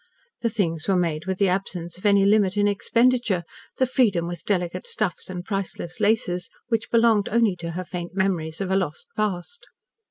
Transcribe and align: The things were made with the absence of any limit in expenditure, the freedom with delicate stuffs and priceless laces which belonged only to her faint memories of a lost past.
The 0.39 0.49
things 0.49 0.87
were 0.87 0.95
made 0.95 1.27
with 1.27 1.37
the 1.37 1.49
absence 1.49 1.99
of 1.99 2.07
any 2.07 2.25
limit 2.25 2.57
in 2.57 2.67
expenditure, 2.67 3.43
the 3.77 3.85
freedom 3.85 4.25
with 4.25 4.43
delicate 4.45 4.87
stuffs 4.87 5.29
and 5.29 5.45
priceless 5.45 5.99
laces 5.99 6.49
which 6.69 6.89
belonged 6.89 7.29
only 7.29 7.55
to 7.57 7.73
her 7.73 7.83
faint 7.85 8.15
memories 8.15 8.61
of 8.61 8.71
a 8.71 8.75
lost 8.75 9.09
past. 9.15 9.67